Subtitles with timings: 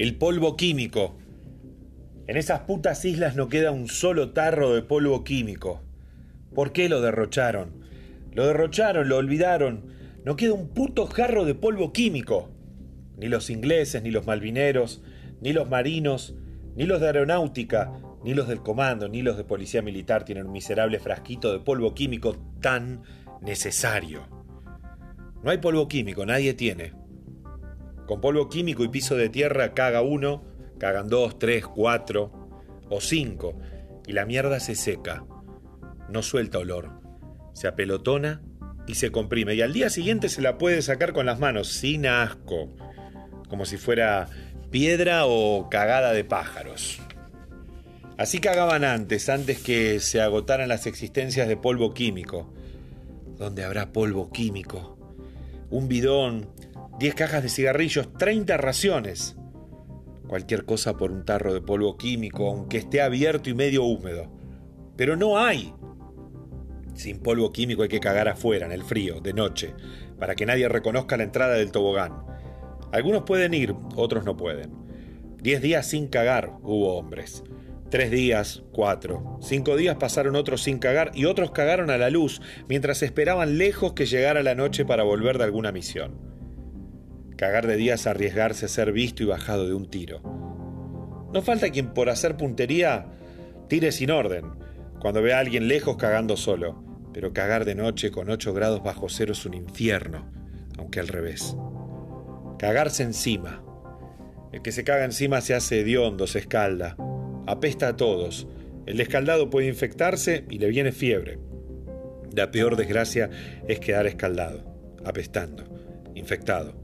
[0.00, 1.18] el polvo químico.
[2.26, 5.82] En esas putas islas no queda un solo tarro de polvo químico.
[6.54, 7.84] ¿Por qué lo derrocharon?
[8.32, 9.92] Lo derrocharon, lo olvidaron.
[10.24, 12.48] No queda un puto jarro de polvo químico.
[13.18, 15.02] Ni los ingleses, ni los malvineros,
[15.42, 16.34] ni los marinos,
[16.76, 17.92] ni los de aeronáutica,
[18.24, 21.92] ni los del comando, ni los de policía militar tienen un miserable frasquito de polvo
[21.92, 23.02] químico tan
[23.42, 24.22] necesario.
[25.42, 26.99] No hay polvo químico, nadie tiene.
[28.10, 30.42] Con polvo químico y piso de tierra caga uno,
[30.80, 32.32] cagan dos, tres, cuatro
[32.88, 33.56] o cinco,
[34.04, 35.24] y la mierda se seca.
[36.08, 36.90] No suelta olor.
[37.52, 38.42] Se apelotona
[38.88, 39.54] y se comprime.
[39.54, 42.74] Y al día siguiente se la puede sacar con las manos, sin asco.
[43.48, 44.26] Como si fuera
[44.72, 46.98] piedra o cagada de pájaros.
[48.18, 52.52] Así cagaban antes, antes que se agotaran las existencias de polvo químico.
[53.38, 54.98] ¿Dónde habrá polvo químico?
[55.70, 56.48] Un bidón,
[57.00, 59.34] 10 cajas de cigarrillos, 30 raciones.
[60.28, 64.30] Cualquier cosa por un tarro de polvo químico, aunque esté abierto y medio húmedo.
[64.98, 65.72] Pero no hay.
[66.92, 69.72] Sin polvo químico hay que cagar afuera, en el frío, de noche,
[70.18, 72.22] para que nadie reconozca la entrada del tobogán.
[72.92, 74.70] Algunos pueden ir, otros no pueden.
[75.40, 77.44] Diez días sin cagar hubo hombres.
[77.88, 79.38] Tres días, cuatro.
[79.40, 83.94] Cinco días pasaron otros sin cagar y otros cagaron a la luz mientras esperaban lejos
[83.94, 86.39] que llegara la noche para volver de alguna misión.
[87.40, 90.20] Cagar de día es arriesgarse a ser visto y bajado de un tiro.
[91.32, 93.06] No falta quien por hacer puntería
[93.66, 94.44] tire sin orden,
[95.00, 99.08] cuando ve a alguien lejos cagando solo, pero cagar de noche con 8 grados bajo
[99.08, 100.30] cero es un infierno,
[100.76, 101.56] aunque al revés.
[102.58, 103.64] Cagarse encima.
[104.52, 106.94] El que se caga encima se hace hediondo, se escalda.
[107.46, 108.48] Apesta a todos.
[108.84, 111.38] El escaldado puede infectarse y le viene fiebre.
[112.36, 113.30] La peor desgracia
[113.66, 114.62] es quedar escaldado,
[115.06, 115.64] apestando,
[116.14, 116.79] infectado,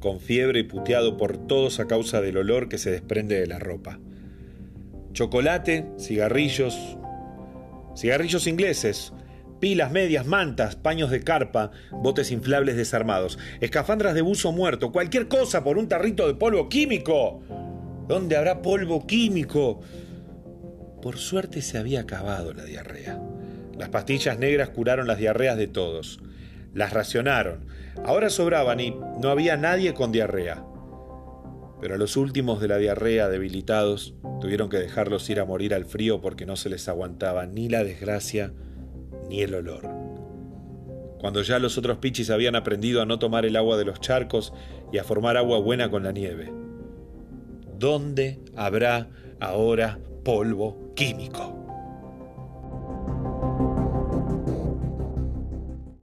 [0.00, 3.58] con fiebre y puteado por todos a causa del olor que se desprende de la
[3.58, 4.00] ropa.
[5.12, 6.76] Chocolate, cigarrillos,
[7.96, 9.12] cigarrillos ingleses,
[9.60, 15.62] pilas, medias, mantas, paños de carpa, botes inflables desarmados, escafandras de buzo muerto, cualquier cosa
[15.62, 17.42] por un tarrito de polvo químico.
[18.08, 19.80] ¿Dónde habrá polvo químico?
[21.02, 23.20] Por suerte se había acabado la diarrea.
[23.78, 26.20] Las pastillas negras curaron las diarreas de todos.
[26.74, 27.66] Las racionaron.
[28.04, 30.64] Ahora sobraban y no había nadie con diarrea.
[31.80, 35.86] Pero a los últimos de la diarrea debilitados tuvieron que dejarlos ir a morir al
[35.86, 38.52] frío porque no se les aguantaba ni la desgracia
[39.28, 39.88] ni el olor.
[41.18, 44.52] Cuando ya los otros pichis habían aprendido a no tomar el agua de los charcos
[44.92, 46.52] y a formar agua buena con la nieve.
[47.78, 51.59] ¿Dónde habrá ahora polvo químico?